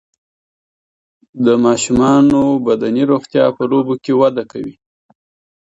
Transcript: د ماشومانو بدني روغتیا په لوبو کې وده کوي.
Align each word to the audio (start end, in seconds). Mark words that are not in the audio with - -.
د 1.45 1.47
ماشومانو 1.65 2.41
بدني 2.67 3.03
روغتیا 3.11 3.45
په 3.57 3.63
لوبو 3.71 3.95
کې 4.03 4.13
وده 4.21 4.43
کوي. 4.51 4.75